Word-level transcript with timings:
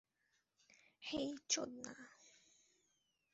হেই, 1.03 1.29
চোদনা! 1.49 1.93